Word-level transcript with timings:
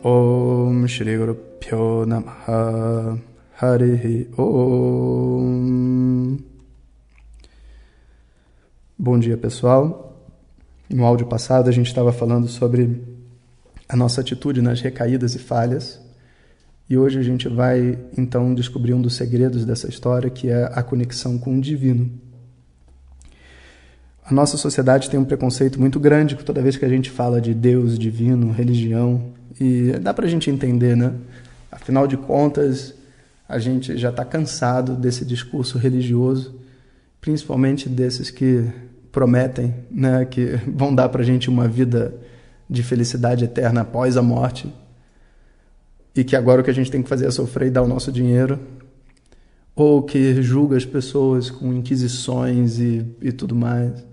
Om 0.03 0.85
Shri 0.85 1.17
Guru 1.17 1.35
Pyo 1.61 2.05
Namaha 2.05 3.17
Harihi 3.61 4.29
Om 4.37 6.39
Bom 8.99 9.17
dia 9.17 9.37
pessoal. 9.37 10.06
No 10.89 11.05
áudio 11.05 11.27
passado, 11.27 11.69
a 11.69 11.71
gente 11.71 11.87
estava 11.87 12.13
falando 12.13 12.47
sobre 12.47 13.03
a 13.89 13.95
nossa 13.95 14.21
atitude 14.21 14.61
nas 14.61 14.79
recaídas 14.79 15.35
e 15.35 15.39
falhas. 15.39 15.99
E 16.89 16.97
hoje 16.97 17.19
a 17.19 17.23
gente 17.23 17.49
vai 17.49 17.99
então 18.17 18.53
descobrir 18.53 18.93
um 18.93 19.01
dos 19.01 19.15
segredos 19.15 19.65
dessa 19.65 19.89
história, 19.89 20.29
que 20.29 20.49
é 20.49 20.71
a 20.73 20.81
conexão 20.81 21.37
com 21.37 21.57
o 21.57 21.61
divino. 21.61 22.09
A 24.23 24.33
nossa 24.33 24.55
sociedade 24.55 25.09
tem 25.09 25.19
um 25.19 25.25
preconceito 25.25 25.77
muito 25.77 25.99
grande 25.99 26.35
toda 26.37 26.61
vez 26.61 26.77
que 26.77 26.85
a 26.85 26.89
gente 26.89 27.09
fala 27.09 27.41
de 27.41 27.53
Deus, 27.53 27.99
divino, 27.99 28.51
religião. 28.51 29.33
E 29.59 29.91
dá 30.01 30.13
para 30.13 30.25
a 30.25 30.29
gente 30.29 30.49
entender, 30.49 30.95
né? 30.95 31.13
Afinal 31.69 32.07
de 32.07 32.15
contas, 32.15 32.93
a 33.47 33.59
gente 33.59 33.97
já 33.97 34.09
está 34.09 34.23
cansado 34.23 34.95
desse 34.95 35.25
discurso 35.25 35.77
religioso, 35.77 36.55
principalmente 37.19 37.89
desses 37.89 38.29
que 38.29 38.65
prometem 39.17 39.73
né, 39.89 40.25
que 40.25 40.59
vão 40.71 40.93
dar 40.93 41.09
para 41.09 41.23
a 41.23 41.25
gente 41.25 41.49
uma 41.49 41.67
vida 41.67 42.13
de 42.69 42.83
felicidade 42.83 43.45
eterna 43.45 43.81
após 43.81 44.15
a 44.15 44.21
morte 44.21 44.71
e 46.15 46.23
que 46.23 46.35
agora 46.35 46.61
o 46.61 46.63
que 46.63 46.69
a 46.69 46.73
gente 46.73 46.91
tem 46.91 47.01
que 47.01 47.09
fazer 47.09 47.25
é 47.25 47.31
sofrer 47.31 47.69
e 47.69 47.71
dar 47.71 47.81
o 47.81 47.87
nosso 47.87 48.11
dinheiro, 48.11 48.59
ou 49.75 50.03
que 50.03 50.39
julga 50.43 50.77
as 50.77 50.85
pessoas 50.85 51.49
com 51.49 51.73
inquisições 51.73 52.77
e, 52.79 53.05
e 53.19 53.31
tudo 53.31 53.55
mais, 53.55 54.05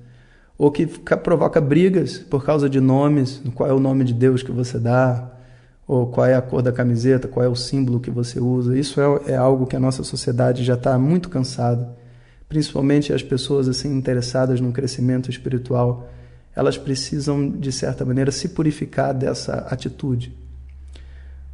ou 0.56 0.70
que 0.70 0.86
provoca 0.86 1.60
brigas 1.60 2.16
por 2.16 2.42
causa 2.42 2.66
de 2.66 2.80
nomes, 2.80 3.42
qual 3.55 3.69
é 3.69 3.75
o 3.75 3.80
nome 3.80 4.05
de 4.05 4.14
Deus 4.14 4.42
que 4.42 4.52
você 4.52 4.78
dá, 4.78 5.32
ou 5.86 6.06
qual 6.06 6.27
é 6.27 6.34
a 6.34 6.41
cor 6.41 6.62
da 6.62 6.72
camiseta, 6.72 7.28
qual 7.28 7.44
é 7.44 7.48
o 7.48 7.56
símbolo 7.56 8.00
que 8.00 8.10
você 8.10 8.41
usa. 8.41 8.78
Isso 8.78 9.00
é, 9.00 9.32
é 9.32 9.36
algo 9.36 9.66
que 9.66 9.77
a 9.77 9.80
nossa 9.80 10.02
sociedade 10.02 10.64
já 10.64 10.75
está 10.75 10.98
muito 10.98 11.28
cansada 11.28 11.94
principalmente 12.48 13.12
as 13.12 13.23
pessoas 13.23 13.69
assim 13.69 13.97
interessadas 13.97 14.61
no 14.61 14.73
crescimento 14.73 15.31
espiritual, 15.31 16.11
elas 16.55 16.78
precisam 16.78 17.50
de 17.50 17.73
certa 17.73 18.05
maneira 18.05 18.31
se 18.31 18.50
purificar 18.50 19.12
dessa 19.12 19.55
atitude. 19.70 20.33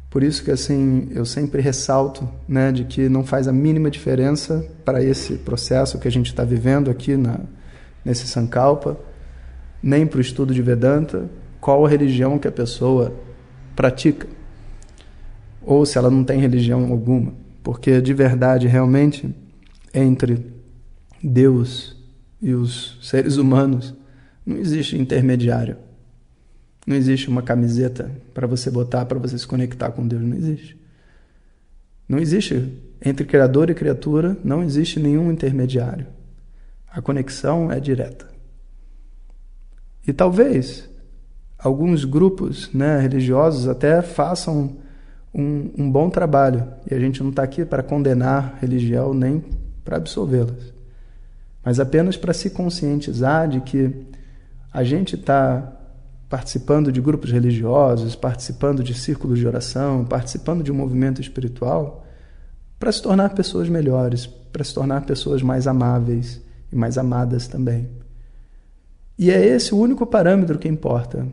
Por 0.09 0.23
isso 0.23 0.43
que 0.43 0.51
assim 0.51 1.09
eu 1.11 1.25
sempre 1.25 1.61
ressalto, 1.61 2.29
né, 2.47 2.71
de 2.71 2.83
que 2.83 3.07
não 3.07 3.23
faz 3.23 3.47
a 3.47 3.53
mínima 3.53 3.89
diferença 3.89 4.65
para 4.83 5.01
esse 5.03 5.35
processo 5.35 5.97
que 5.97 6.07
a 6.07 6.11
gente 6.11 6.27
está 6.27 6.43
vivendo 6.43 6.91
aqui 6.91 7.15
na 7.15 7.39
nesse 8.03 8.27
Sankalpa, 8.27 8.97
nem 9.81 10.05
para 10.05 10.17
o 10.17 10.21
estudo 10.21 10.53
de 10.53 10.61
Vedanta, 10.61 11.29
qual 11.59 11.85
a 11.85 11.89
religião 11.89 12.37
que 12.39 12.47
a 12.47 12.51
pessoa 12.51 13.13
pratica, 13.75 14.27
ou 15.61 15.85
se 15.85 15.97
ela 15.97 16.09
não 16.09 16.23
tem 16.23 16.39
religião 16.39 16.91
alguma, 16.91 17.33
porque 17.63 18.01
de 18.01 18.13
verdade 18.13 18.67
realmente 18.67 19.33
entre 19.93 20.50
Deus 21.23 21.95
e 22.41 22.53
os 22.53 22.97
seres 23.01 23.37
humanos, 23.37 23.93
não 24.45 24.57
existe 24.57 24.97
intermediário. 24.97 25.77
Não 26.85 26.95
existe 26.95 27.29
uma 27.29 27.43
camiseta 27.43 28.11
para 28.33 28.47
você 28.47 28.71
botar 28.71 29.05
para 29.05 29.19
você 29.19 29.37
se 29.37 29.45
conectar 29.45 29.91
com 29.91 30.07
Deus, 30.07 30.23
não 30.23 30.35
existe. 30.35 30.77
Não 32.09 32.17
existe 32.17 32.73
entre 33.03 33.25
criador 33.25 33.69
e 33.69 33.75
criatura, 33.75 34.35
não 34.43 34.63
existe 34.63 34.99
nenhum 34.99 35.31
intermediário. 35.31 36.07
A 36.91 37.01
conexão 37.01 37.71
é 37.71 37.79
direta. 37.79 38.27
E 40.05 40.11
talvez 40.11 40.89
alguns 41.57 42.03
grupos 42.03 42.73
né, 42.73 42.99
religiosos 42.99 43.67
até 43.67 44.01
façam 44.01 44.77
um, 45.33 45.71
um 45.77 45.91
bom 45.91 46.09
trabalho. 46.09 46.67
E 46.89 46.95
a 46.95 46.99
gente 46.99 47.21
não 47.21 47.29
está 47.29 47.43
aqui 47.43 47.63
para 47.63 47.83
condenar 47.83 48.57
religião 48.59 49.13
nem 49.13 49.43
para 49.85 49.97
absolvê-las 49.97 50.80
mas 51.63 51.79
apenas 51.79 52.17
para 52.17 52.33
se 52.33 52.49
conscientizar 52.49 53.47
de 53.47 53.61
que 53.61 54.07
a 54.73 54.83
gente 54.83 55.15
está 55.15 55.77
participando 56.29 56.91
de 56.91 57.01
grupos 57.01 57.31
religiosos, 57.31 58.15
participando 58.15 58.83
de 58.83 58.93
círculos 58.93 59.37
de 59.37 59.45
oração, 59.45 60.05
participando 60.05 60.63
de 60.63 60.71
um 60.71 60.75
movimento 60.75 61.19
espiritual, 61.19 62.05
para 62.79 62.91
se 62.91 63.01
tornar 63.01 63.35
pessoas 63.35 63.67
melhores, 63.67 64.25
para 64.25 64.63
se 64.63 64.73
tornar 64.73 65.05
pessoas 65.05 65.41
mais 65.41 65.67
amáveis 65.67 66.41
e 66.71 66.75
mais 66.75 66.97
amadas 66.97 67.47
também. 67.47 67.89
E 69.19 69.29
é 69.29 69.45
esse 69.45 69.73
o 69.73 69.77
único 69.77 70.05
parâmetro 70.05 70.57
que 70.57 70.67
importa. 70.67 71.27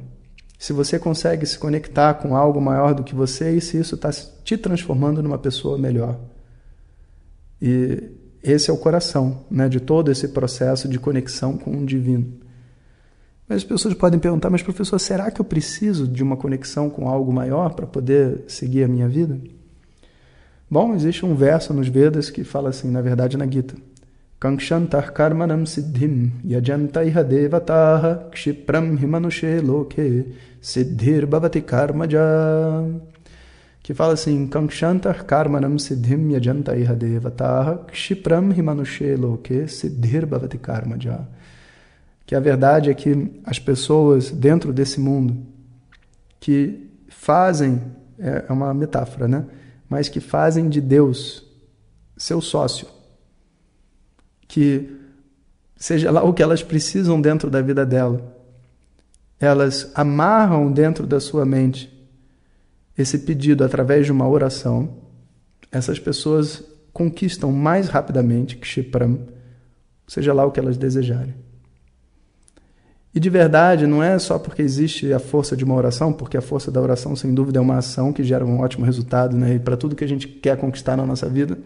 Se 0.59 0.73
você 0.73 0.99
consegue 0.99 1.47
se 1.47 1.59
conectar 1.59 2.15
com 2.15 2.37
algo 2.37 2.61
maior 2.61 2.93
do 2.93 3.05
que 3.05 3.15
você 3.15 3.57
e 3.57 3.61
se 3.61 3.79
isso 3.79 3.95
está 3.95 4.11
te 4.11 4.59
transformando 4.59 5.23
numa 5.23 5.39
pessoa 5.39 5.79
melhor. 5.79 6.19
E 7.63 8.11
esse 8.43 8.71
é 8.71 8.73
o 8.73 8.77
coração 8.77 9.45
né, 9.51 9.69
de 9.69 9.81
todo 9.81 10.11
esse 10.11 10.29
processo 10.29 10.89
de 10.89 10.99
conexão 10.99 11.57
com 11.57 11.71
o 11.77 11.87
divino. 11.87 12.33
Mas 13.49 13.59
as 13.59 13.65
pessoas 13.65 13.95
podem 13.95 14.21
perguntar, 14.21 14.51
mas 14.51 14.63
professor, 14.63 14.99
será 14.99 15.31
que 15.31 15.41
eu 15.41 15.45
preciso 15.45 16.07
de 16.07 16.23
uma 16.23 16.37
conexão 16.37 16.91
com 16.91 17.09
algo 17.09 17.33
maior 17.33 17.75
para 17.75 17.87
poder 17.87 18.45
seguir 18.47 18.85
a 18.85 18.89
minha 18.89 19.09
vida? 19.09 19.39
Bom, 20.71 20.95
existe 20.95 21.25
um 21.25 21.35
verso 21.35 21.73
nos 21.73 21.89
Vedas 21.89 22.29
que 22.29 22.45
fala 22.45 22.69
assim, 22.69 22.91
na 22.91 23.01
verdade 23.01 23.39
na 23.39 23.47
Gita. 23.47 23.75
Kankshantar 24.39 25.13
karmanam 25.13 25.67
siddhim 25.67 26.31
yajanta 26.45 27.05
iha 27.05 27.25
devataha 27.25 28.29
kshipram 28.31 28.97
himanushe 28.97 29.61
loke 29.61 30.33
siddhir 30.61 31.27
bhavati 31.27 31.61
karmaja 31.61 32.21
que 33.89 33.95
fala 33.95 34.13
assim, 34.13 34.47
Kankshantar 34.47 35.25
karmanam 35.25 35.79
siddhim 35.79 36.33
yajanta 36.33 36.77
iha 36.77 36.95
devataha 36.95 37.87
kshipram 37.91 38.53
himanushe 38.53 39.17
loke 39.17 39.67
siddhir 39.67 40.27
bhavati 40.27 40.59
karmaja. 40.59 41.27
Que 42.27 42.35
a 42.35 42.41
verdade 42.41 42.91
é 42.91 42.95
que 42.95 43.41
as 43.47 43.59
pessoas 43.59 44.31
dentro 44.31 44.75
desse 44.75 45.01
mundo 45.01 45.39
que 46.39 46.87
fazem, 47.09 47.81
é, 48.19 48.45
é 48.47 48.53
uma 48.53 48.75
metáfora, 48.75 49.27
né? 49.27 49.47
Mas 49.89 50.07
que 50.07 50.21
fazem 50.21 50.69
de 50.69 50.83
Deus 50.83 51.43
seu 52.15 52.43
sócio, 52.43 52.87
que 54.47 55.01
seja 55.77 56.11
lá 56.11 56.23
o 56.23 56.35
que 56.35 56.43
elas 56.43 56.63
precisam 56.63 57.19
dentro 57.19 57.49
da 57.49 57.63
vida 57.63 57.87
dela, 57.87 58.37
elas 59.41 59.91
amarram 59.95 60.71
dentro 60.71 61.07
da 61.07 61.19
sua 61.19 61.47
mente 61.47 61.98
esse 62.99 63.21
pedido 63.21 63.63
através 63.63 64.05
de 64.05 64.13
uma 64.13 64.29
oração, 64.29 64.91
essas 65.71 66.01
pessoas 66.01 66.65
conquistam 66.93 67.53
mais 67.53 67.89
rapidamente 67.89 68.57
Kshipram, 68.57 69.21
seja 70.07 70.33
lá 70.33 70.45
o 70.45 70.51
que 70.51 70.59
elas 70.59 70.77
desejarem. 70.77 71.35
E 73.15 73.21
de 73.21 73.31
verdade, 73.31 73.87
não 73.87 74.03
é 74.03 74.19
só 74.19 74.39
porque 74.39 74.63
existe 74.63 75.13
a 75.13 75.19
força 75.19 75.57
de 75.57 75.65
uma 75.65 75.75
oração, 75.75 76.13
porque 76.13 76.37
a 76.37 76.43
força 76.43 76.71
da 76.71 76.81
oração, 76.81 77.15
sem 77.15 77.33
dúvida, 77.33 77.59
é 77.59 77.63
uma 77.63 77.79
ação 77.79 78.13
que 78.13 78.25
gera 78.25 78.45
um 78.45 78.61
ótimo 78.61 78.85
resultado, 78.85 79.37
né? 79.37 79.55
E 79.55 79.59
para 79.59 79.77
tudo 79.77 79.97
que 79.97 80.05
a 80.05 80.09
gente 80.09 80.27
quer 80.27 80.57
conquistar 80.57 80.97
na 80.97 81.07
nossa 81.07 81.29
vida, 81.29 81.57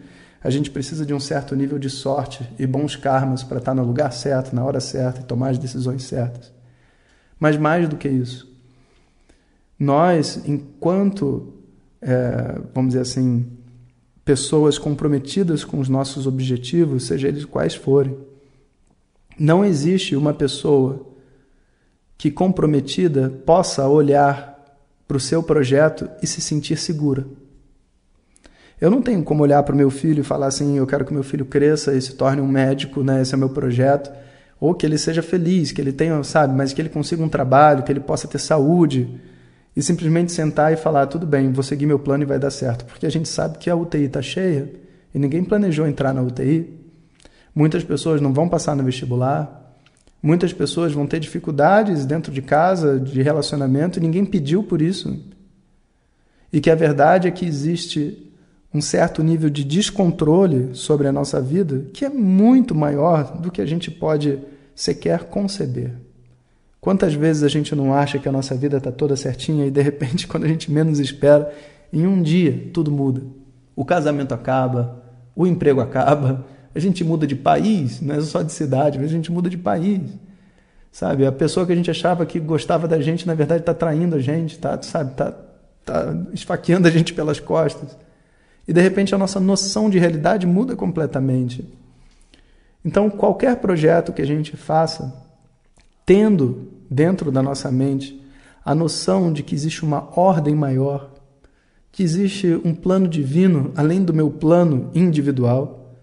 a 0.43 0.51
gente 0.51 0.71
precisa 0.71 1.07
de 1.07 1.15
um 1.15 1.21
certo 1.21 1.57
nível 1.57 1.79
de 1.79 1.89
sorte 1.89 2.47
e 2.59 2.67
bons 2.67 2.95
karmas 2.95 3.43
para 3.43 3.59
estar 3.59 3.75
no 3.75 3.85
lugar 3.85 4.13
certo, 4.13 4.55
na 4.55 4.65
hora 4.65 4.81
certa 4.81 5.21
e 5.21 5.25
tomar 5.25 5.51
as 5.51 5.59
decisões 5.59 6.03
certas. 6.05 6.53
Mas 7.39 7.57
mais 7.57 7.89
do 7.89 7.97
que 7.97 8.09
isso, 8.09 8.52
nós, 9.83 10.41
enquanto, 10.47 11.55
é, 12.01 12.61
vamos 12.73 12.91
dizer 12.91 13.01
assim, 13.01 13.45
pessoas 14.25 14.79
comprometidas 14.79 15.65
com 15.65 15.81
os 15.81 15.89
nossos 15.89 16.25
objetivos, 16.25 17.07
seja 17.07 17.27
eles 17.27 17.45
quais 17.45 17.75
forem, 17.75 18.17
não 19.37 19.65
existe 19.65 20.15
uma 20.15 20.33
pessoa 20.33 21.05
que 22.17 22.31
comprometida 22.31 23.29
possa 23.45 23.89
olhar 23.89 24.57
para 25.09 25.17
o 25.17 25.21
seu 25.21 25.43
projeto 25.43 26.09
e 26.23 26.29
se 26.29 26.41
sentir 26.41 26.77
segura. 26.77 27.27
Eu 28.81 28.89
não 28.89 29.03
tenho 29.03 29.25
como 29.25 29.43
olhar 29.43 29.65
para 29.65 29.75
o 29.75 29.77
meu 29.77 29.91
filho 29.91 30.21
e 30.21 30.25
falar 30.25 30.47
assim: 30.47 30.77
eu 30.79 30.87
quero 30.87 31.05
que 31.05 31.13
meu 31.13 31.25
filho 31.25 31.45
cresça 31.45 31.93
e 31.93 32.01
se 32.01 32.15
torne 32.15 32.41
um 32.41 32.47
médico, 32.47 33.03
né? 33.03 33.23
esse 33.23 33.35
é 33.35 33.37
meu 33.37 33.49
projeto. 33.49 34.13
Ou 34.61 34.75
que 34.75 34.87
ele 34.87 34.97
seja 34.97 35.23
feliz, 35.23 35.73
que 35.73 35.81
ele 35.81 35.93
tenha, 35.93 36.23
sabe, 36.23 36.55
mas 36.55 36.73
que 36.73 36.81
ele 36.81 36.89
consiga 36.89 37.21
um 37.21 37.29
trabalho, 37.29 37.83
que 37.83 37.91
ele 37.91 37.99
possa 37.99 38.29
ter 38.29 38.39
saúde 38.39 39.21
e 39.75 39.83
simplesmente 39.83 40.33
sentar 40.33 40.73
e 40.73 40.77
falar: 40.77 41.07
tudo 41.07 41.27
bem, 41.27 41.53
vou 41.53 41.63
seguir 41.63 41.87
meu 41.87 41.99
plano 41.99 42.25
e 42.25 42.27
vai 42.27 42.39
dar 42.39 42.51
certo. 42.51 42.85
Porque 42.85 43.07
a 43.07 43.11
gente 43.11 43.29
sabe 43.29 43.59
que 43.59 43.71
a 43.71 43.77
UTI 43.77 44.05
está 44.05 44.23
cheia 44.23 44.73
e 45.15 45.19
ninguém 45.19 45.45
planejou 45.45 45.87
entrar 45.87 46.13
na 46.13 46.23
UTI. 46.23 46.81
Muitas 47.55 47.85
pessoas 47.85 48.21
não 48.21 48.33
vão 48.33 48.49
passar 48.49 48.75
no 48.75 48.83
vestibular, 48.83 49.63
Muitas 50.23 50.53
pessoas 50.53 50.93
vão 50.93 51.05
ter 51.05 51.19
dificuldades 51.19 52.07
dentro 52.07 52.33
de 52.33 52.41
casa, 52.41 53.01
de 53.01 53.21
relacionamento, 53.23 53.99
e 53.99 54.03
ninguém 54.03 54.25
pediu 54.25 54.63
por 54.63 54.81
isso. 54.81 55.19
E 56.53 56.61
que 56.61 56.71
a 56.71 56.77
verdade 56.77 57.27
é 57.27 57.31
que 57.31 57.45
existe 57.45 58.31
um 58.73 58.81
certo 58.81 59.23
nível 59.23 59.51
de 59.51 59.65
descontrole 59.65 60.71
sobre 60.75 61.09
a 61.09 61.13
nossa 61.13 61.41
vida 61.41 61.87
que 61.93 62.05
é 62.05 62.09
muito 62.09 62.75
maior 62.75 63.37
do 63.39 63.51
que 63.51 63.61
a 63.61 63.67
gente 63.67 63.91
pode 63.91 64.39
sequer 64.75 65.25
conceber. 65.25 65.93
Quantas 66.83 67.15
vezes 67.15 67.45
a 67.45 67.49
gente 67.49 67.77
não 67.77 67.95
acha 67.95 68.19
que 68.19 68.29
a 68.29 68.33
nossa 68.33 68.57
vida 68.57 68.79
está 68.79 68.91
toda 68.91 69.15
certinha 69.15 69.65
e 69.65 69.71
de 69.71 69.81
repente, 69.81 70.27
quando 70.29 70.43
a 70.43 70.49
gente 70.49 70.69
menos 70.69 70.99
espera, 70.99 71.55
em 71.93 72.05
um 72.09 72.21
dia 72.21 72.71
tudo 72.75 72.91
muda. 72.91 73.23
O 73.77 73.85
casamento 73.85 74.35
acaba, 74.35 75.01
o 75.37 75.47
emprego 75.47 75.81
acaba, 75.81 76.45
a 76.75 76.79
gente 76.81 77.05
muda 77.05 77.25
de 77.25 77.37
país, 77.37 78.01
não 78.01 78.17
é 78.17 78.21
só 78.21 78.43
de 78.43 78.51
cidade, 78.51 78.99
mas 78.99 79.11
a 79.11 79.13
gente 79.13 79.31
muda 79.31 79.49
de 79.49 79.57
país. 79.57 80.01
Sabe? 80.91 81.25
A 81.25 81.31
pessoa 81.31 81.65
que 81.65 81.73
a 81.73 81.77
gente 81.77 81.89
achava 81.89 82.27
que 82.27 82.41
gostava 82.41 82.89
da 82.89 83.01
gente, 83.01 83.29
na 83.29 83.35
verdade, 83.35 83.61
está 83.61 83.73
traindo 83.73 84.17
a 84.17 84.19
gente, 84.19 84.59
tá, 84.59 84.83
sabe? 84.83 85.13
Está 85.13 85.33
tá 85.85 86.17
esfaqueando 86.33 86.89
a 86.89 86.91
gente 86.91 87.15
pelas 87.15 87.39
costas. 87.39 87.97
E 88.67 88.73
de 88.73 88.81
repente 88.81 89.15
a 89.15 89.19
nossa 89.19 89.39
noção 89.39 89.89
de 89.89 90.01
realidade 90.01 90.49
muda 90.49 90.75
completamente. 90.75 91.65
Então, 92.85 93.09
qualquer 93.09 93.55
projeto 93.57 94.13
que 94.13 94.21
a 94.21 94.27
gente 94.27 94.57
faça, 94.57 95.15
tendo 96.05 96.72
dentro 96.93 97.33
da 97.33 97.43
nossa 97.43 97.71
mente 97.71 98.21
a 98.65 98.75
noção 98.75 99.33
de 99.33 99.43
que 99.43 99.55
existe 99.55 99.85
uma 99.85 100.09
ordem 100.17 100.55
maior, 100.55 101.11
que 101.91 102.03
existe 102.03 102.61
um 102.65 102.75
plano 102.75 103.09
divino 103.09 103.73
além 103.75 104.05
do 104.05 104.15
meu 104.15 104.31
plano 104.31 104.91
individual, 104.95 105.97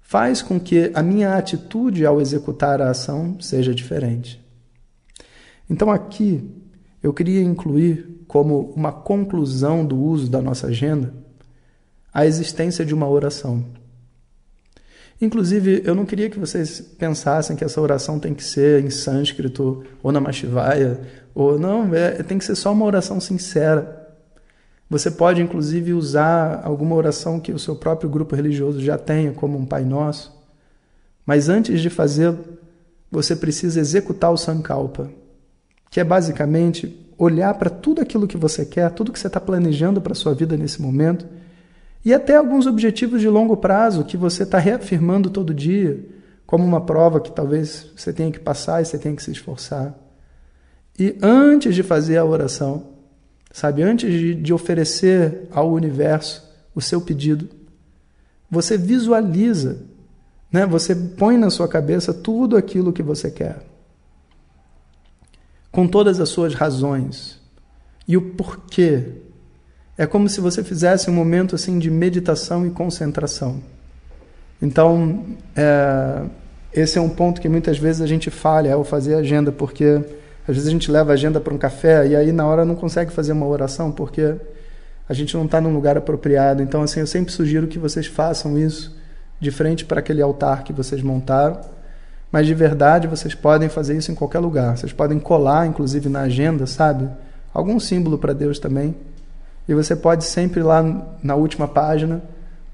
faz 0.00 0.42
com 0.42 0.58
que 0.58 0.90
a 0.94 1.02
minha 1.02 1.36
atitude 1.36 2.04
ao 2.04 2.20
executar 2.20 2.82
a 2.82 2.90
ação 2.90 3.36
seja 3.40 3.74
diferente. 3.74 4.42
Então, 5.70 5.90
aqui 5.90 6.50
eu 7.02 7.12
queria 7.12 7.40
incluir 7.40 8.24
como 8.26 8.72
uma 8.74 8.92
conclusão 8.92 9.86
do 9.86 9.96
uso 9.96 10.30
da 10.30 10.42
nossa 10.42 10.66
agenda 10.66 11.14
a 12.12 12.26
existência 12.26 12.84
de 12.84 12.94
uma 12.94 13.08
oração. 13.08 13.64
Inclusive, 15.24 15.80
eu 15.86 15.94
não 15.94 16.04
queria 16.04 16.28
que 16.28 16.38
vocês 16.38 16.82
pensassem 16.98 17.56
que 17.56 17.64
essa 17.64 17.80
oração 17.80 18.18
tem 18.18 18.34
que 18.34 18.44
ser 18.44 18.84
em 18.84 18.90
sânscrito 18.90 19.82
ou 20.02 20.12
na 20.12 20.20
Mashivaya, 20.20 21.00
ou 21.34 21.58
não, 21.58 21.94
é, 21.94 22.22
tem 22.22 22.36
que 22.36 22.44
ser 22.44 22.54
só 22.54 22.70
uma 22.72 22.84
oração 22.84 23.18
sincera. 23.18 24.06
Você 24.88 25.10
pode, 25.10 25.40
inclusive, 25.40 25.94
usar 25.94 26.60
alguma 26.62 26.94
oração 26.94 27.40
que 27.40 27.52
o 27.52 27.58
seu 27.58 27.74
próprio 27.74 28.10
grupo 28.10 28.36
religioso 28.36 28.82
já 28.82 28.98
tenha, 28.98 29.32
como 29.32 29.56
um 29.56 29.64
Pai 29.64 29.82
Nosso. 29.82 30.30
Mas 31.24 31.48
antes 31.48 31.80
de 31.80 31.88
fazê-lo, 31.88 32.44
você 33.10 33.34
precisa 33.34 33.80
executar 33.80 34.30
o 34.30 34.36
Sankalpa, 34.36 35.10
que 35.90 36.00
é 36.00 36.04
basicamente 36.04 37.00
olhar 37.16 37.54
para 37.54 37.70
tudo 37.70 38.02
aquilo 38.02 38.28
que 38.28 38.36
você 38.36 38.66
quer, 38.66 38.90
tudo 38.90 39.10
que 39.10 39.18
você 39.18 39.28
está 39.28 39.40
planejando 39.40 40.02
para 40.02 40.12
a 40.12 40.16
sua 40.16 40.34
vida 40.34 40.54
nesse 40.54 40.82
momento 40.82 41.26
e 42.04 42.12
até 42.12 42.36
alguns 42.36 42.66
objetivos 42.66 43.20
de 43.20 43.28
longo 43.28 43.56
prazo 43.56 44.04
que 44.04 44.16
você 44.16 44.42
está 44.42 44.58
reafirmando 44.58 45.30
todo 45.30 45.54
dia, 45.54 46.04
como 46.46 46.62
uma 46.62 46.80
prova 46.80 47.20
que 47.20 47.32
talvez 47.32 47.90
você 47.96 48.12
tenha 48.12 48.30
que 48.30 48.38
passar 48.38 48.82
e 48.82 48.84
você 48.84 48.98
tenha 48.98 49.16
que 49.16 49.22
se 49.22 49.30
esforçar. 49.30 49.94
E 50.98 51.16
antes 51.22 51.74
de 51.74 51.82
fazer 51.82 52.18
a 52.18 52.24
oração, 52.24 52.90
sabe, 53.50 53.82
antes 53.82 54.12
de, 54.12 54.34
de 54.34 54.52
oferecer 54.52 55.48
ao 55.50 55.72
universo 55.72 56.44
o 56.74 56.80
seu 56.80 57.00
pedido, 57.00 57.48
você 58.50 58.76
visualiza, 58.76 59.82
né? 60.52 60.66
você 60.66 60.94
põe 60.94 61.38
na 61.38 61.48
sua 61.48 61.66
cabeça 61.66 62.12
tudo 62.12 62.56
aquilo 62.56 62.92
que 62.92 63.02
você 63.02 63.30
quer, 63.30 63.64
com 65.72 65.88
todas 65.88 66.20
as 66.20 66.28
suas 66.28 66.54
razões 66.54 67.40
e 68.06 68.16
o 68.16 68.32
porquê 68.32 69.22
é 69.96 70.06
como 70.06 70.28
se 70.28 70.40
você 70.40 70.62
fizesse 70.62 71.08
um 71.08 71.14
momento 71.14 71.54
assim 71.54 71.78
de 71.78 71.90
meditação 71.90 72.66
e 72.66 72.70
concentração. 72.70 73.62
Então, 74.60 75.24
é, 75.54 76.22
esse 76.72 76.98
é 76.98 77.00
um 77.00 77.08
ponto 77.08 77.40
que 77.40 77.48
muitas 77.48 77.78
vezes 77.78 78.02
a 78.02 78.06
gente 78.06 78.30
falha 78.30 78.74
ao 78.74 78.82
fazer 78.82 79.14
agenda, 79.14 79.52
porque 79.52 80.00
às 80.48 80.54
vezes 80.54 80.66
a 80.66 80.70
gente 80.70 80.90
leva 80.90 81.12
a 81.12 81.14
agenda 81.14 81.40
para 81.40 81.54
um 81.54 81.58
café 81.58 82.06
e 82.06 82.16
aí 82.16 82.32
na 82.32 82.46
hora 82.46 82.64
não 82.64 82.74
consegue 82.74 83.12
fazer 83.12 83.32
uma 83.32 83.46
oração 83.46 83.92
porque 83.92 84.34
a 85.08 85.14
gente 85.14 85.34
não 85.36 85.44
está 85.44 85.60
num 85.60 85.72
lugar 85.72 85.96
apropriado. 85.96 86.62
Então, 86.62 86.82
assim, 86.82 87.00
eu 87.00 87.06
sempre 87.06 87.32
sugiro 87.32 87.68
que 87.68 87.78
vocês 87.78 88.06
façam 88.06 88.58
isso 88.58 88.96
de 89.38 89.50
frente 89.50 89.84
para 89.84 90.00
aquele 90.00 90.22
altar 90.22 90.64
que 90.64 90.72
vocês 90.72 91.02
montaram. 91.02 91.60
Mas 92.32 92.46
de 92.46 92.54
verdade, 92.54 93.06
vocês 93.06 93.34
podem 93.34 93.68
fazer 93.68 93.96
isso 93.96 94.10
em 94.10 94.14
qualquer 94.14 94.40
lugar. 94.40 94.76
Vocês 94.76 94.92
podem 94.92 95.20
colar, 95.20 95.66
inclusive 95.66 96.08
na 96.08 96.22
agenda, 96.22 96.66
sabe? 96.66 97.08
Algum 97.52 97.78
símbolo 97.78 98.18
para 98.18 98.32
Deus 98.32 98.58
também 98.58 98.96
e 99.68 99.74
você 99.74 99.96
pode 99.96 100.24
sempre 100.24 100.60
ir 100.60 100.62
lá 100.62 100.82
na 101.22 101.34
última 101.34 101.66
página, 101.66 102.22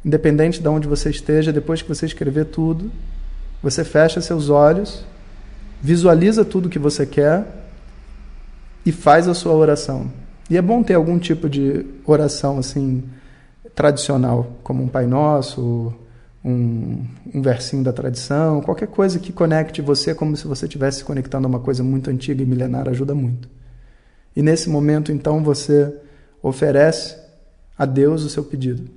independente 0.05 0.61
de 0.61 0.69
onde 0.69 0.89
você 0.89 1.11
esteja, 1.11 1.53
depois 1.53 1.83
que 1.83 1.89
você 1.89 2.07
escrever 2.07 2.47
tudo, 2.47 2.91
você 3.63 3.85
fecha 3.85 4.21
seus 4.21 4.49
olhos, 4.49 5.05
visualiza 5.81 6.45
tudo 6.45 6.69
que 6.69 6.79
você 6.79 7.07
quer 7.07 7.45
e 8.85 8.91
faz 8.91 9.29
a 9.29 9.35
sua 9.35 9.53
oração. 9.53 10.11
E 10.49 10.57
é 10.57 10.63
bom 10.63 10.83
ter 10.83 10.95
algum 10.95 11.19
tipo 11.19 11.49
de 11.49 11.87
oração 12.05 12.59
assim 12.59 13.05
tradicional, 13.75 14.59
como 14.65 14.83
um 14.83 14.89
Pai 14.89 15.07
Nosso, 15.07 15.95
um, 16.45 17.05
um 17.33 17.43
versinho 17.43 17.85
da 17.85 17.93
tradição, 17.93 18.61
qualquer 18.61 18.89
coisa 18.89 19.19
que 19.19 19.33
conecte 19.33 19.81
você 19.81 20.15
como 20.15 20.37
se 20.37 20.47
você 20.47 20.67
estivesse 20.67 21.05
conectando 21.05 21.47
a 21.47 21.49
uma 21.49 21.61
coisa 21.61 21.85
muito 21.85 22.11
antiga 22.11 22.43
e 22.43 22.47
milenar 22.47 22.89
ajuda 22.89 23.15
muito. 23.15 23.49
E 24.35 24.43
nesse 24.43 24.69
momento, 24.69 25.13
então, 25.13 25.43
você 25.43 25.95
oferece 26.43 27.17
a 27.77 27.85
Deus 27.85 28.25
o 28.25 28.29
seu 28.29 28.45
pedido. 28.45 28.91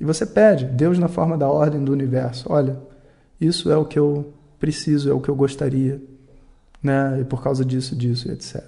E 0.00 0.04
você 0.04 0.26
pede, 0.26 0.64
Deus 0.64 0.98
na 0.98 1.08
forma 1.08 1.38
da 1.38 1.48
ordem 1.48 1.82
do 1.84 1.92
universo, 1.92 2.46
olha, 2.50 2.76
isso 3.40 3.70
é 3.70 3.76
o 3.76 3.84
que 3.84 3.98
eu 3.98 4.32
preciso, 4.58 5.10
é 5.10 5.12
o 5.12 5.20
que 5.20 5.28
eu 5.28 5.34
gostaria, 5.36 6.02
né? 6.82 7.18
E 7.20 7.24
por 7.24 7.42
causa 7.42 7.64
disso, 7.64 7.94
disso, 7.94 8.30
etc. 8.30 8.62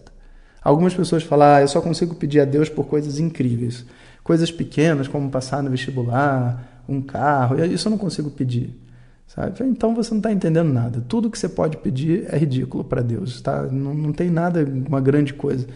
Algumas 0.63 0.95
pessoas 0.95 1.23
falam, 1.23 1.49
ah, 1.49 1.61
eu 1.61 1.69
só 1.69 1.81
consigo 1.81 2.15
pedir 2.15 2.41
a 2.41 2.45
Deus 2.45 2.69
por 2.69 2.87
coisas 2.87 3.19
incríveis, 3.19 3.85
coisas 4.23 4.51
pequenas 4.51 5.09
como 5.09 5.31
passar 5.31 5.63
no 5.63 5.71
vestibular, 5.71 6.85
um 6.89 7.03
carro, 7.03 7.63
isso 7.65 7.89
eu 7.89 7.91
não 7.91 7.99
consigo 7.99 8.31
pedir. 8.31 8.81
Sabe? 9.27 9.65
Então 9.65 9.95
você 9.95 10.11
não 10.11 10.19
está 10.19 10.31
entendendo 10.31 10.73
nada. 10.73 11.03
Tudo 11.09 11.31
que 11.31 11.39
você 11.39 11.49
pode 11.49 11.79
pedir 11.79 12.27
é 12.29 12.37
ridículo 12.37 12.85
para 12.85 13.03
Deus. 13.03 13.41
Tá? 13.41 13.63
Não, 13.65 13.95
não 13.95 14.13
tem 14.13 14.31
nada, 14.31 14.65
uma 14.65 15.01
grande 15.01 15.35
coisa 15.35 15.67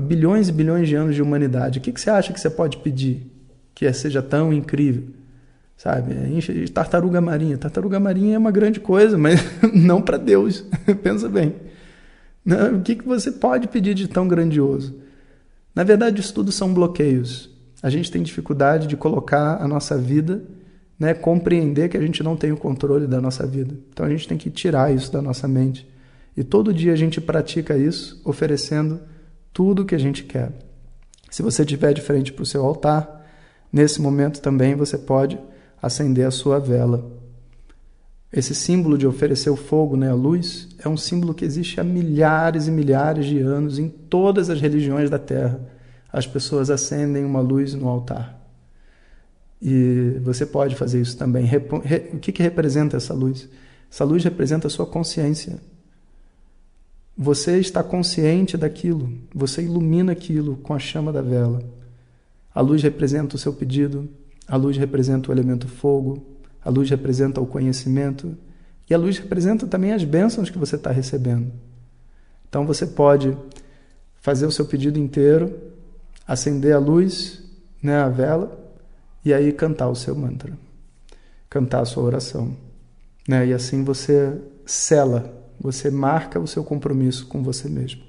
bilhões 0.00 0.48
e 0.48 0.52
bilhões 0.52 0.88
de 0.88 0.94
anos 0.94 1.14
de 1.14 1.22
humanidade. 1.22 1.78
O 1.78 1.82
que, 1.82 1.92
que 1.92 2.00
você 2.00 2.10
acha 2.10 2.32
que 2.32 2.40
você 2.40 2.48
pode 2.48 2.78
pedir 2.78 3.30
que 3.74 3.90
seja 3.92 4.22
tão 4.22 4.52
incrível? 4.52 5.04
Sabe? 5.76 6.14
Tartaruga 6.72 7.20
marinha. 7.20 7.58
Tartaruga 7.58 8.00
marinha 8.00 8.36
é 8.36 8.38
uma 8.38 8.50
grande 8.50 8.80
coisa, 8.80 9.18
mas 9.18 9.40
não 9.74 10.00
para 10.00 10.16
Deus. 10.16 10.64
Pensa 11.02 11.28
bem. 11.28 11.54
O 12.74 12.80
que, 12.80 12.96
que 12.96 13.06
você 13.06 13.30
pode 13.30 13.68
pedir 13.68 13.94
de 13.94 14.08
tão 14.08 14.28
grandioso? 14.28 14.94
Na 15.74 15.82
verdade, 15.82 16.20
isso 16.20 16.32
tudo 16.32 16.52
são 16.52 16.72
bloqueios. 16.72 17.50
A 17.82 17.90
gente 17.90 18.10
tem 18.10 18.22
dificuldade 18.22 18.86
de 18.86 18.96
colocar 18.96 19.62
a 19.62 19.68
nossa 19.68 19.98
vida, 19.98 20.42
né, 20.98 21.12
compreender 21.12 21.88
que 21.88 21.96
a 21.96 22.00
gente 22.00 22.22
não 22.22 22.36
tem 22.36 22.52
o 22.52 22.56
controle 22.56 23.06
da 23.06 23.20
nossa 23.20 23.46
vida. 23.46 23.74
Então 23.92 24.06
a 24.06 24.08
gente 24.08 24.28
tem 24.28 24.38
que 24.38 24.48
tirar 24.50 24.94
isso 24.94 25.12
da 25.12 25.20
nossa 25.20 25.48
mente. 25.48 25.86
E 26.36 26.42
todo 26.42 26.72
dia 26.72 26.92
a 26.92 26.96
gente 26.96 27.20
pratica 27.20 27.76
isso, 27.76 28.20
oferecendo 28.24 29.00
tudo 29.54 29.82
o 29.82 29.84
que 29.86 29.94
a 29.94 29.98
gente 29.98 30.24
quer. 30.24 30.52
Se 31.30 31.42
você 31.42 31.62
estiver 31.62 31.94
de 31.94 32.02
frente 32.02 32.32
para 32.32 32.42
o 32.42 32.46
seu 32.46 32.64
altar, 32.66 33.24
nesse 33.72 34.02
momento 34.02 34.42
também 34.42 34.74
você 34.74 34.98
pode 34.98 35.38
acender 35.80 36.26
a 36.26 36.30
sua 36.30 36.58
vela. 36.58 37.10
Esse 38.32 38.52
símbolo 38.52 38.98
de 38.98 39.06
oferecer 39.06 39.48
o 39.48 39.56
fogo, 39.56 39.96
né, 39.96 40.10
a 40.10 40.14
luz, 40.14 40.68
é 40.84 40.88
um 40.88 40.96
símbolo 40.96 41.32
que 41.32 41.44
existe 41.44 41.80
há 41.80 41.84
milhares 41.84 42.66
e 42.66 42.70
milhares 42.70 43.26
de 43.26 43.38
anos 43.38 43.78
em 43.78 43.88
todas 43.88 44.50
as 44.50 44.60
religiões 44.60 45.08
da 45.08 45.20
Terra. 45.20 45.60
As 46.12 46.26
pessoas 46.26 46.68
acendem 46.68 47.24
uma 47.24 47.40
luz 47.40 47.74
no 47.74 47.88
altar. 47.88 48.40
E 49.62 50.18
você 50.22 50.44
pode 50.44 50.74
fazer 50.74 51.00
isso 51.00 51.16
também. 51.16 51.48
O 52.12 52.18
que, 52.18 52.32
que 52.32 52.42
representa 52.42 52.96
essa 52.96 53.14
luz? 53.14 53.48
Essa 53.90 54.04
luz 54.04 54.24
representa 54.24 54.66
a 54.66 54.70
sua 54.70 54.84
consciência. 54.84 55.60
Você 57.16 57.58
está 57.60 57.82
consciente 57.82 58.56
daquilo, 58.56 59.12
você 59.32 59.62
ilumina 59.62 60.12
aquilo 60.12 60.56
com 60.56 60.74
a 60.74 60.78
chama 60.78 61.12
da 61.12 61.22
vela. 61.22 61.62
A 62.52 62.60
luz 62.60 62.82
representa 62.82 63.36
o 63.36 63.38
seu 63.38 63.52
pedido, 63.52 64.08
a 64.48 64.56
luz 64.56 64.76
representa 64.76 65.30
o 65.30 65.32
elemento 65.32 65.68
fogo, 65.68 66.26
a 66.64 66.70
luz 66.70 66.90
representa 66.90 67.40
o 67.40 67.46
conhecimento 67.46 68.36
e 68.90 68.94
a 68.94 68.98
luz 68.98 69.18
representa 69.18 69.66
também 69.66 69.92
as 69.92 70.02
bênçãos 70.02 70.50
que 70.50 70.58
você 70.58 70.74
está 70.74 70.90
recebendo. 70.90 71.52
Então 72.48 72.66
você 72.66 72.86
pode 72.86 73.36
fazer 74.20 74.46
o 74.46 74.52
seu 74.52 74.64
pedido 74.66 74.98
inteiro, 74.98 75.56
acender 76.26 76.74
a 76.74 76.78
luz, 76.78 77.42
né, 77.82 77.98
a 77.98 78.08
vela, 78.08 78.60
e 79.24 79.32
aí 79.32 79.52
cantar 79.52 79.88
o 79.88 79.94
seu 79.94 80.14
mantra, 80.14 80.52
cantar 81.48 81.80
a 81.80 81.84
sua 81.84 82.02
oração. 82.02 82.56
Né? 83.28 83.46
E 83.46 83.52
assim 83.52 83.84
você 83.84 84.36
sela 84.66 85.43
você 85.64 85.90
marca 85.90 86.38
o 86.38 86.46
seu 86.46 86.62
compromisso 86.62 87.26
com 87.26 87.42
você 87.42 87.70
mesmo. 87.70 88.02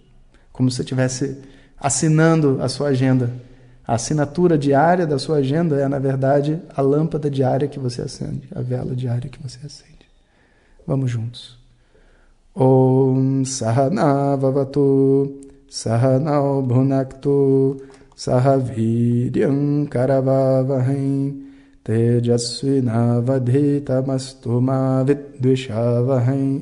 Como 0.51 0.69
se 0.69 0.75
você 0.75 0.81
estivesse 0.81 1.38
assinando 1.79 2.62
a 2.62 2.67
sua 2.67 2.89
agenda. 2.89 3.31
A 3.88 3.95
assinatura 3.95 4.57
diária 4.57 5.07
da 5.07 5.17
sua 5.17 5.38
agenda 5.38 5.79
é, 5.79 5.88
na 5.88 5.97
verdade, 5.97 6.59
a 6.75 6.81
lâmpada 6.81 7.29
diária 7.29 7.65
que 7.65 7.79
você 7.79 8.01
acende, 8.01 8.50
a 8.53 8.62
vela 8.62 8.93
diária 8.93 9.29
que 9.29 9.41
você 9.41 9.65
acende. 9.65 10.05
Vamos 10.85 11.09
juntos. 11.09 11.57
Om 12.53 13.45
Sahana 13.45 14.35
Vavatu 14.35 15.39
Sahanao 15.69 16.62
Bhunaktu 16.62 17.81
Sahaviryam 18.15 19.85
Karavavahai 19.89 21.33
Tejasvinavadhitamastu 21.85 24.62
ma 24.62 25.03
vidvishavahai 25.03 26.62